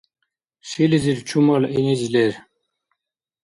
[0.69, 2.33] Шилизир чумал гӀиниз лер